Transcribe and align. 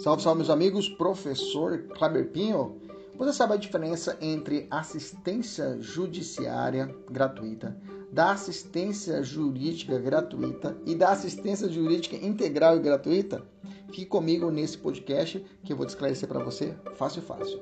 Salve, 0.00 0.22
salve, 0.22 0.38
meus 0.38 0.48
amigos. 0.48 0.88
Professor 0.88 1.82
Kleber 1.88 2.30
Pinho. 2.30 2.80
Você 3.18 3.34
sabe 3.34 3.52
a 3.52 3.58
diferença 3.58 4.16
entre 4.18 4.66
assistência 4.70 5.76
judiciária 5.78 6.96
gratuita, 7.10 7.76
da 8.10 8.32
assistência 8.32 9.22
jurídica 9.22 9.98
gratuita 9.98 10.74
e 10.86 10.94
da 10.94 11.10
assistência 11.10 11.68
jurídica 11.68 12.16
integral 12.16 12.78
e 12.78 12.80
gratuita? 12.80 13.42
Fique 13.88 14.06
comigo 14.06 14.50
nesse 14.50 14.78
podcast 14.78 15.44
que 15.62 15.70
eu 15.70 15.76
vou 15.76 15.84
esclarecer 15.84 16.26
para 16.26 16.42
você 16.42 16.74
fácil, 16.94 17.20
fácil. 17.20 17.60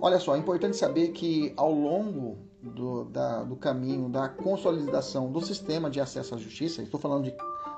Olha 0.00 0.18
só, 0.18 0.34
é 0.34 0.38
importante 0.38 0.78
saber 0.78 1.08
que 1.08 1.52
ao 1.58 1.72
longo 1.72 2.38
do, 2.62 3.04
da, 3.04 3.42
do 3.42 3.54
caminho 3.54 4.08
da 4.08 4.30
consolidação 4.30 5.30
do 5.30 5.42
sistema 5.42 5.90
de 5.90 6.00
acesso 6.00 6.36
à 6.36 6.38
justiça, 6.38 6.80
estou 6.80 6.98
falando 6.98 7.24
de, 7.24 7.34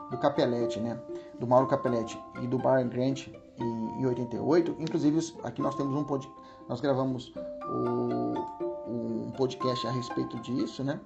do 0.09 0.17
Capelete, 0.19 0.79
né? 0.79 1.03
Do 1.41 1.49
Mauro 1.49 1.67
Capelete 1.67 2.17
e 2.41 2.47
do 2.47 2.59
Byron 2.59 2.89
Grant 2.89 3.27
em, 3.61 4.01
em 4.01 4.07
88. 4.07 4.77
Inclusive, 4.79 5.35
aqui 5.43 5.61
nós 5.61 5.75
temos 5.75 5.95
um 5.95 6.05
pod, 6.05 6.31
nós 6.69 6.81
gravamos 6.81 7.33
o, 7.69 8.91
um 8.91 9.31
podcast 9.33 9.87
a 9.87 9.91
respeito 9.91 10.39
disso, 10.41 10.83
né? 10.85 11.01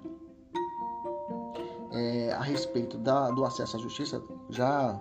É, 1.92 2.32
a 2.32 2.40
respeito 2.40 2.96
da, 2.98 3.30
do 3.30 3.44
acesso 3.44 3.76
à 3.76 3.80
justiça, 3.80 4.22
já 4.48 4.98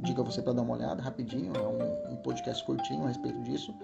diga 0.00 0.22
você 0.22 0.42
para 0.42 0.52
dar 0.52 0.62
uma 0.62 0.74
olhada 0.74 1.02
rapidinho, 1.02 1.52
é 1.54 1.66
um, 1.66 2.14
um 2.14 2.16
podcast 2.16 2.64
curtinho 2.64 3.04
a 3.04 3.08
respeito 3.08 3.40
disso. 3.42 3.74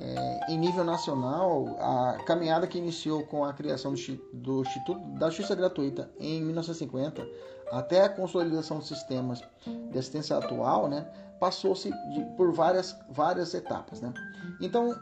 É, 0.00 0.52
em 0.52 0.56
nível 0.56 0.84
nacional, 0.84 1.76
a 1.80 2.18
caminhada 2.24 2.66
que 2.66 2.78
iniciou 2.78 3.24
com 3.26 3.44
a 3.44 3.52
criação 3.52 3.94
do 4.32 4.60
Instituto 4.62 5.00
da 5.18 5.28
Justiça 5.28 5.56
Gratuita 5.56 6.08
em 6.20 6.40
1950 6.42 7.26
até 7.72 8.02
a 8.02 8.08
consolidação 8.08 8.78
dos 8.78 8.88
sistemas 8.88 9.42
de 9.66 9.98
assistência 9.98 10.36
atual, 10.36 10.88
né, 10.88 11.06
passou-se 11.38 11.90
por 12.36 12.52
várias, 12.52 12.96
várias 13.10 13.54
etapas. 13.54 14.00
Né? 14.00 14.12
Então, 14.60 14.94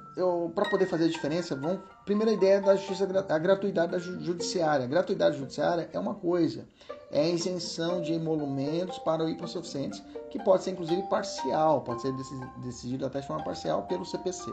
para 0.55 0.69
poder 0.69 0.87
fazer 0.87 1.05
a 1.05 1.09
diferença, 1.09 1.55
vamos, 1.55 1.81
primeira 2.05 2.33
ideia 2.33 2.61
da 2.61 2.77
justiça, 2.77 3.05
a 3.29 3.39
gratuidade 3.39 3.93
da 3.93 3.99
judiciária. 3.99 4.85
A 4.85 4.89
gratuidade 4.89 5.39
judiciária 5.39 5.89
é 5.93 5.99
uma 5.99 6.15
coisa, 6.15 6.67
é 7.11 7.23
a 7.23 7.29
isenção 7.29 8.03
de 8.03 8.13
emolumentos 8.13 8.99
para 8.99 9.25
o 9.25 9.29
hipossuficientes, 9.29 10.03
que 10.31 10.43
pode 10.43 10.63
ser 10.63 10.73
inclusive 10.73 11.03
parcial, 11.05 11.81
pode 11.83 12.03
ser 12.03 12.13
decidido 12.59 13.07
até 13.07 13.21
de 13.21 13.27
forma 13.27 13.45
parcial 13.45 13.85
pelo 13.85 14.05
CPC. 14.05 14.51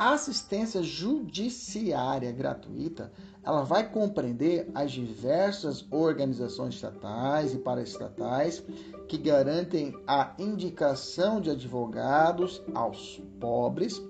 A 0.00 0.14
assistência 0.14 0.82
judiciária 0.82 2.32
gratuita, 2.32 3.12
ela 3.44 3.62
vai 3.64 3.86
compreender 3.86 4.70
as 4.74 4.92
diversas 4.92 5.86
organizações 5.90 6.76
estatais 6.76 7.52
e 7.52 7.58
paraestatais 7.58 8.64
que 9.06 9.18
garantem 9.18 9.94
a 10.06 10.32
indicação 10.38 11.38
de 11.38 11.50
advogados 11.50 12.62
aos 12.74 13.22
pobres, 13.38 14.02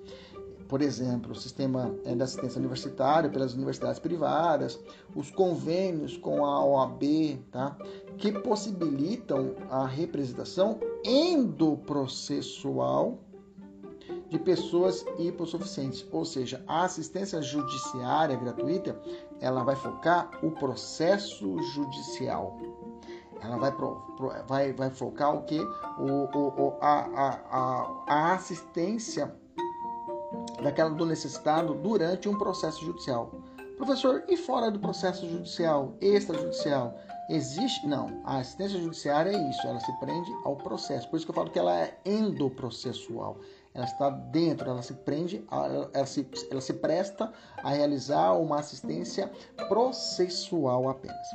por 0.69 0.81
exemplo, 0.81 1.33
o 1.33 1.35
sistema 1.35 1.93
é, 2.05 2.15
da 2.15 2.23
assistência 2.23 2.59
universitária 2.59 3.29
pelas 3.29 3.53
universidades 3.53 3.99
privadas, 3.99 4.79
os 5.13 5.29
convênios 5.29 6.15
com 6.15 6.45
a 6.45 6.63
OAB, 6.63 7.03
tá? 7.51 7.75
que 8.17 8.31
possibilitam 8.31 9.55
a 9.69 9.85
representação 9.85 10.79
endoprocessual 11.03 13.19
de 14.31 14.39
pessoas 14.39 15.05
hipossuficientes, 15.19 16.07
ou 16.09 16.23
seja, 16.23 16.63
a 16.65 16.85
assistência 16.85 17.41
judiciária 17.41 18.37
gratuita, 18.37 18.97
ela 19.41 19.61
vai 19.61 19.75
focar 19.75 20.31
o 20.41 20.51
processo 20.51 21.61
judicial. 21.73 22.57
Ela 23.43 23.57
vai, 23.57 23.73
vai, 24.47 24.71
vai 24.71 24.89
focar 24.89 25.35
o 25.35 25.43
que? 25.43 25.59
O, 25.99 26.29
o, 26.33 26.77
a, 26.79 26.99
a, 27.01 27.39
a, 27.51 28.03
a 28.07 28.33
assistência 28.33 29.35
daquela 30.63 30.91
do 30.91 31.05
necessitado 31.05 31.73
durante 31.73 32.29
um 32.29 32.37
processo 32.37 32.85
judicial. 32.85 33.31
Professor, 33.75 34.23
e 34.29 34.37
fora 34.37 34.71
do 34.71 34.79
processo 34.79 35.27
judicial, 35.27 35.93
extrajudicial? 35.99 36.97
Existe? 37.29 37.85
Não. 37.85 38.21
A 38.23 38.37
assistência 38.37 38.79
judiciária 38.79 39.31
é 39.31 39.49
isso, 39.49 39.67
ela 39.67 39.79
se 39.79 39.91
prende 39.99 40.31
ao 40.45 40.55
processo. 40.55 41.09
Por 41.09 41.17
isso 41.17 41.25
que 41.25 41.31
eu 41.31 41.35
falo 41.35 41.49
que 41.49 41.59
ela 41.59 41.75
é 41.75 41.97
endoprocessual 42.05 43.37
ela 43.73 43.85
está 43.85 44.09
dentro, 44.09 44.69
ela 44.69 44.81
se 44.81 44.93
prende, 44.93 45.45
ela 45.49 46.05
se, 46.05 46.27
ela 46.49 46.59
se 46.59 46.73
presta 46.73 47.31
a 47.57 47.69
realizar 47.69 48.33
uma 48.33 48.59
assistência 48.59 49.31
processual 49.69 50.89
apenas. 50.89 51.27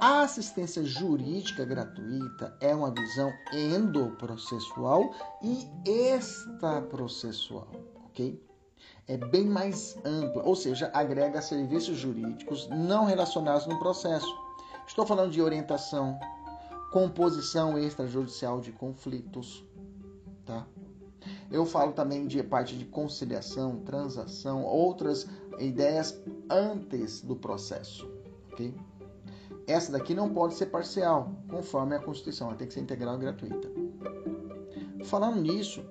A 0.00 0.22
assistência 0.22 0.82
jurídica 0.82 1.64
gratuita 1.64 2.56
é 2.60 2.74
uma 2.74 2.90
visão 2.90 3.30
endoprocessual 3.52 5.14
e 5.42 5.68
extraprocessual, 5.84 7.68
ok? 8.06 8.42
É 9.06 9.18
bem 9.18 9.44
mais 9.44 9.98
ampla, 10.04 10.42
ou 10.42 10.56
seja, 10.56 10.90
agrega 10.94 11.42
serviços 11.42 11.98
jurídicos 11.98 12.66
não 12.70 13.04
relacionados 13.04 13.66
no 13.66 13.78
processo. 13.78 14.26
Estou 14.86 15.04
falando 15.04 15.30
de 15.30 15.42
orientação, 15.42 16.18
composição 16.90 17.78
extrajudicial 17.78 18.62
de 18.62 18.72
conflitos, 18.72 19.62
tá? 20.46 20.66
Eu 21.50 21.64
falo 21.64 21.92
também 21.92 22.26
de 22.26 22.42
parte 22.42 22.76
de 22.76 22.84
conciliação, 22.84 23.80
transação, 23.80 24.64
outras 24.64 25.26
ideias 25.58 26.18
antes 26.50 27.20
do 27.20 27.36
processo, 27.36 28.10
ok? 28.52 28.74
Essa 29.66 29.92
daqui 29.92 30.14
não 30.14 30.32
pode 30.32 30.54
ser 30.54 30.66
parcial, 30.66 31.32
conforme 31.48 31.94
a 31.94 32.00
Constituição, 32.00 32.48
ela 32.48 32.56
tem 32.56 32.66
que 32.66 32.74
ser 32.74 32.80
integral 32.80 33.16
e 33.16 33.18
gratuita. 33.18 33.70
Falando 35.04 35.40
nisso, 35.40 35.84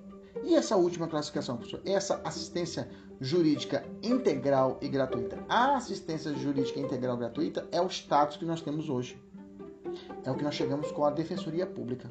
e 0.44 0.56
essa 0.56 0.75
última 0.75 1.08
classificação, 1.08 1.58
professor? 1.58 1.81
Essa 1.85 2.22
assistência 2.24 2.90
jurídica 3.20 3.85
integral 4.02 4.78
e 4.81 4.90
gratuita. 4.90 5.44
A 5.47 5.78
assistência 5.78 6.34
jurídica 6.35 6.80
integral 6.80 7.16
e 7.16 7.20
gratuita 7.20 7.68
é 7.72 7.81
o 7.81 7.88
status 7.88 8.38
que 8.38 8.46
nós 8.46 8.62
temos 8.62 8.90
hoje. 8.90 9.18
É 10.24 10.31
o 10.31 10.35
que 10.35 10.44
nós 10.44 10.56
chegamos 10.56 10.91
com 10.91 11.06
a 11.06 11.12
Defensoria 11.12 11.66
Pública 11.66 12.09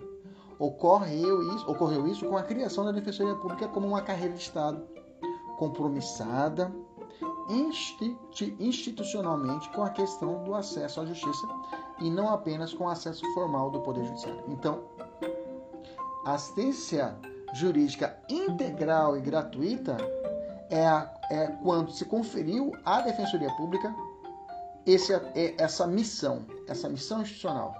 ocorreu 0.59 1.55
isso, 1.55 1.71
ocorreu 1.71 2.07
isso 2.07 2.27
com 2.27 2.37
a 2.37 2.43
criação 2.43 2.85
da 2.85 2.93
Defensoria 2.93 3.35
Pública 3.35 3.69
como 3.69 3.87
uma 3.87 4.03
carreira 4.03 4.35
de 4.35 4.41
Estado 4.41 4.83
compromissada 5.59 6.73
institucionalmente 8.59 9.69
com 9.71 9.83
a 9.83 9.91
questão 9.91 10.43
do 10.45 10.55
acesso 10.55 11.01
à 11.01 11.05
justiça 11.05 11.47
e 12.01 12.11
não 12.11 12.29
apenas 12.31 12.73
com 12.73 12.85
o 12.85 12.89
acesso 12.89 13.25
formal 13.35 13.71
do 13.71 13.81
Poder 13.81 14.05
Judiciário. 14.05 14.43
Então, 14.49 14.83
assistência 16.25 17.17
jurídica 17.55 18.19
integral 18.29 19.17
e 19.17 19.21
gratuita 19.21 19.97
é, 20.71 20.87
a, 20.87 21.13
é 21.31 21.47
quando 21.63 21.93
se 21.93 22.05
conferiu 22.05 22.73
à 22.85 23.03
Defensoria 23.03 23.51
Pública 23.57 23.95
esse, 24.87 25.13
é, 25.13 25.55
essa 25.59 25.87
missão, 25.87 26.45
essa 26.67 26.89
missão 26.89 27.23
institucional, 27.23 27.75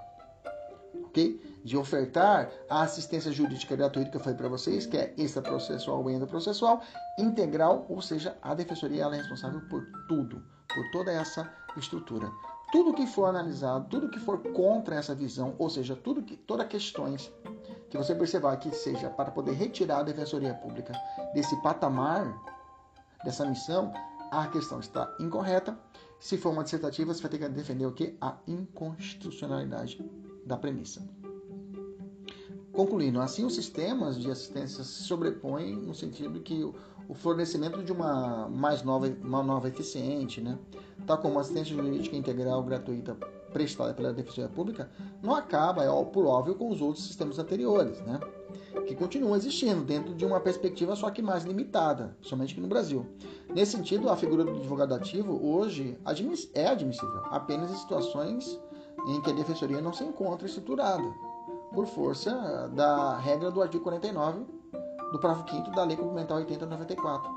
ok? 1.05 1.52
De 1.63 1.77
ofertar 1.77 2.51
a 2.69 2.81
assistência 2.81 3.31
jurídica 3.31 3.75
gratuita 3.75 4.11
que 4.11 4.17
eu 4.17 4.21
falei 4.21 4.37
para 4.37 4.49
vocês, 4.49 4.85
que 4.85 4.97
é 4.97 5.13
extraprocessual 5.17 6.09
e 6.09 6.13
endoprocessual, 6.13 6.81
integral, 7.17 7.85
ou 7.87 8.01
seja, 8.01 8.37
a 8.41 8.53
defensoria 8.53 9.05
é 9.05 9.15
responsável 9.15 9.61
por 9.69 9.85
tudo, 10.07 10.43
por 10.67 10.91
toda 10.91 11.11
essa 11.11 11.49
estrutura. 11.77 12.29
Tudo 12.71 12.93
que 12.93 13.05
for 13.05 13.25
analisado, 13.25 13.87
tudo 13.87 14.09
que 14.09 14.19
for 14.19 14.39
contra 14.51 14.95
essa 14.95 15.13
visão, 15.13 15.55
ou 15.57 15.69
seja, 15.69 15.95
tudo 15.95 16.23
que 16.23 16.35
todas 16.35 16.67
questões 16.67 17.31
que 17.89 17.97
você 17.97 18.15
perceber 18.15 18.57
que 18.57 18.71
seja 18.71 19.09
para 19.09 19.29
poder 19.29 19.53
retirar 19.53 19.99
a 19.99 20.03
defensoria 20.03 20.55
pública 20.55 20.91
desse 21.33 21.55
patamar, 21.61 22.35
dessa 23.23 23.45
missão, 23.45 23.93
a 24.31 24.47
questão 24.47 24.79
está 24.79 25.15
incorreta. 25.19 25.77
Se 26.19 26.37
for 26.37 26.51
uma 26.51 26.63
dissertativa, 26.63 27.13
você 27.13 27.21
vai 27.21 27.29
ter 27.29 27.37
que 27.37 27.49
defender 27.49 27.85
o 27.85 27.91
que? 27.91 28.17
A 28.19 28.37
inconstitucionalidade 28.47 30.03
da 30.45 30.57
premissa. 30.57 31.07
Concluindo, 32.73 33.21
assim 33.21 33.45
os 33.45 33.53
sistemas 33.53 34.19
de 34.19 34.31
assistência 34.31 34.83
se 34.83 35.03
sobrepõem 35.03 35.75
no 35.75 35.93
sentido 35.93 36.39
que 36.39 36.63
o 37.07 37.13
fornecimento 37.13 37.83
de 37.83 37.91
uma 37.91 38.49
mais 38.49 38.81
nova, 38.81 39.07
uma 39.21 39.43
nova 39.43 39.67
eficiente, 39.67 40.41
né, 40.41 40.57
tal 41.05 41.19
como 41.19 41.37
a 41.37 41.41
assistência 41.41 41.75
jurídica 41.75 42.15
integral 42.15 42.63
gratuita 42.63 43.15
prestada 43.51 43.93
pela 43.93 44.11
Defensoria 44.11 44.49
Pública, 44.49 44.89
não 45.21 45.35
acaba, 45.35 45.83
é 45.83 46.05
por 46.05 46.25
óbvio, 46.25 46.55
com 46.55 46.71
os 46.71 46.81
outros 46.81 47.05
sistemas 47.05 47.37
anteriores, 47.37 47.99
né, 48.01 48.19
que 48.87 48.95
continuam 48.95 49.35
existindo 49.35 49.83
dentro 49.83 50.15
de 50.15 50.25
uma 50.25 50.39
perspectiva 50.39 50.95
só 50.95 51.11
que 51.11 51.21
mais 51.21 51.43
limitada, 51.43 52.17
somente 52.21 52.53
aqui 52.53 52.61
no 52.61 52.67
Brasil. 52.67 53.05
Nesse 53.53 53.73
sentido, 53.73 54.09
a 54.09 54.15
figura 54.15 54.43
do 54.43 54.49
advogado 54.49 54.95
ativo 54.95 55.39
hoje 55.45 55.95
é 56.55 56.67
admissível 56.67 57.21
apenas 57.25 57.71
em 57.71 57.75
situações 57.75 58.59
em 59.07 59.21
que 59.21 59.29
a 59.29 59.33
defensoria 59.33 59.79
não 59.79 59.93
se 59.93 60.03
encontra 60.03 60.47
estruturada, 60.47 61.03
por 61.73 61.87
força 61.87 62.69
da 62.69 63.17
regra 63.17 63.49
do 63.51 63.61
artigo 63.61 63.83
49 63.83 64.45
do 65.11 65.19
parágrafo 65.19 65.49
5 65.49 65.71
da 65.71 65.83
Lei 65.83 65.97
Complementar 65.97 66.37
8094 66.37 67.31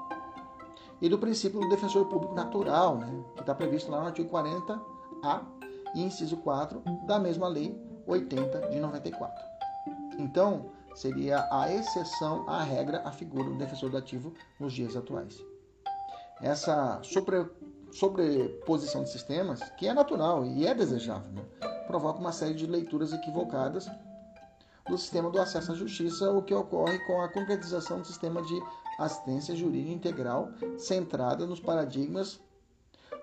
e 1.00 1.08
do 1.08 1.18
princípio 1.18 1.60
do 1.60 1.68
defensor 1.68 2.06
público 2.06 2.34
natural, 2.34 2.96
né, 2.96 3.24
que 3.34 3.40
está 3.40 3.54
previsto 3.54 3.90
lá 3.90 4.00
no 4.00 4.06
artigo 4.06 4.30
40A 4.30 5.42
e 5.94 6.02
inciso 6.02 6.36
4 6.38 6.82
da 7.06 7.18
mesma 7.18 7.48
Lei 7.48 7.78
80 8.06 8.68
de 8.68 8.80
94. 8.80 9.44
Então, 10.18 10.70
seria 10.94 11.46
a 11.50 11.70
exceção 11.72 12.48
à 12.48 12.62
regra, 12.62 13.02
a 13.04 13.12
figura 13.12 13.44
do 13.44 13.56
defensor 13.56 13.90
do 13.90 13.98
ativo 13.98 14.32
nos 14.58 14.72
dias 14.72 14.96
atuais. 14.96 15.44
Essa 16.40 17.00
sobre, 17.02 17.46
sobreposição 17.92 19.02
de 19.02 19.10
sistemas, 19.10 19.60
que 19.78 19.86
é 19.86 19.92
natural 19.92 20.44
e 20.46 20.66
é 20.66 20.74
desejável, 20.74 21.30
né? 21.32 21.42
provoca 21.86 22.18
uma 22.18 22.32
série 22.32 22.54
de 22.54 22.66
leituras 22.66 23.12
equivocadas 23.12 23.88
do 24.88 24.96
sistema 24.96 25.30
do 25.30 25.40
acesso 25.40 25.72
à 25.72 25.74
justiça, 25.74 26.30
o 26.30 26.42
que 26.42 26.54
ocorre 26.54 26.98
com 27.06 27.20
a 27.20 27.28
concretização 27.28 28.00
do 28.00 28.06
sistema 28.06 28.42
de 28.42 28.62
assistência 28.98 29.54
jurídica 29.54 29.92
integral 29.92 30.50
centrada 30.78 31.46
nos 31.46 31.60
paradigmas 31.60 32.40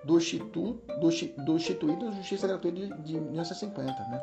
do, 0.04 0.18
Instituto, 0.18 0.82
do, 1.00 1.46
do 1.46 1.56
Instituído 1.56 2.12
de 2.12 2.18
Justiça 2.18 2.48
Gratuita 2.48 2.78
de, 2.78 3.04
de 3.04 3.20
1950. 3.20 3.92
Né? 3.92 4.22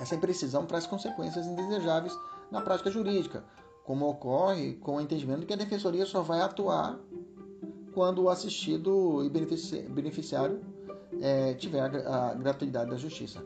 Essa 0.00 0.14
imprecisão 0.14 0.66
traz 0.66 0.86
consequências 0.86 1.46
indesejáveis 1.46 2.12
na 2.50 2.60
prática 2.60 2.90
jurídica, 2.90 3.44
como 3.84 4.08
ocorre 4.08 4.74
com 4.74 4.96
o 4.96 5.00
entendimento 5.00 5.40
de 5.40 5.46
que 5.46 5.52
a 5.52 5.56
defensoria 5.56 6.06
só 6.06 6.22
vai 6.22 6.40
atuar 6.40 6.98
quando 7.92 8.22
o 8.22 8.28
assistido 8.28 9.24
e 9.24 9.30
beneficiário 9.88 10.60
é, 11.20 11.54
tiver 11.54 11.80
a, 11.80 12.30
a, 12.30 12.34
gratuidade 12.34 12.90
da 12.90 12.96
justiça. 12.96 13.44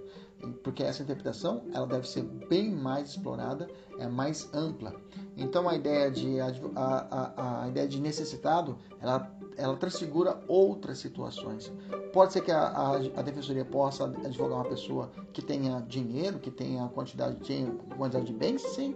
Porque 0.62 0.82
essa 0.82 1.02
interpretação 1.02 1.62
ela 1.72 1.86
deve 1.86 2.08
ser 2.08 2.22
bem 2.22 2.70
mais 2.70 3.10
explorada, 3.10 3.68
é 3.98 4.06
mais 4.06 4.48
ampla. 4.54 4.94
Então 5.36 5.68
a 5.68 5.74
ideia 5.74 6.10
de, 6.10 6.38
a, 6.40 6.52
a, 6.76 7.62
a 7.64 7.68
ideia 7.68 7.88
de 7.88 8.00
necessitado 8.00 8.76
ela, 9.00 9.34
ela 9.56 9.76
transfigura 9.76 10.38
outras 10.46 10.98
situações. 10.98 11.72
Pode 12.12 12.32
ser 12.34 12.42
que 12.42 12.52
a, 12.52 12.68
a, 12.68 12.96
a, 12.96 13.22
defensoria 13.22 13.64
possa 13.64 14.04
advogar 14.04 14.58
uma 14.58 14.68
pessoa 14.68 15.10
que 15.32 15.42
tenha 15.42 15.80
dinheiro, 15.80 16.38
que 16.38 16.50
tenha 16.50 16.86
quantidade, 16.88 17.36
tenha 17.36 17.70
quantidade 17.96 18.26
de 18.26 18.32
bens, 18.32 18.62
sim. 18.62 18.94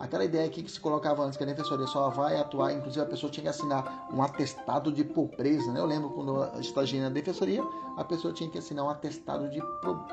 Aquela 0.00 0.24
ideia 0.24 0.46
aqui 0.46 0.62
que 0.62 0.70
se 0.70 0.80
colocava 0.80 1.22
antes 1.22 1.36
que 1.36 1.44
a 1.44 1.46
defensoria 1.46 1.86
só 1.86 2.08
vai 2.08 2.40
atuar, 2.40 2.72
inclusive 2.72 3.04
a 3.04 3.08
pessoa 3.08 3.30
tinha 3.30 3.42
que 3.42 3.48
assinar 3.50 4.08
um 4.10 4.22
atestado 4.22 4.90
de 4.90 5.04
pobreza. 5.04 5.70
Né? 5.70 5.78
Eu 5.78 5.84
lembro 5.84 6.08
quando 6.10 6.42
eu 6.42 6.60
estagiei 6.60 7.02
na 7.02 7.10
defensoria, 7.10 7.62
a 7.98 8.04
pessoa 8.04 8.32
tinha 8.32 8.48
que 8.48 8.56
assinar 8.56 8.86
um 8.86 8.88
atestado 8.88 9.50
de 9.50 9.60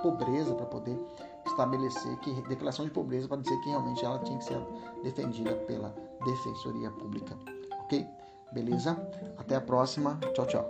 pobreza 0.02 0.54
para 0.54 0.66
poder 0.66 1.00
estabelecer 1.46 2.18
que 2.18 2.34
declaração 2.50 2.84
de 2.84 2.92
pobreza 2.92 3.30
para 3.30 3.38
dizer 3.38 3.58
que 3.62 3.70
realmente 3.70 4.04
ela 4.04 4.20
tinha 4.20 4.38
que 4.38 4.44
ser 4.44 4.60
defendida 5.04 5.56
pela 5.56 5.96
defensoria 6.26 6.92
pública. 6.92 7.38
Ok? 7.86 8.06
Beleza? 8.52 8.98
Até 9.38 9.56
a 9.56 9.62
próxima. 9.62 10.20
Tchau, 10.34 10.46
tchau. 10.46 10.70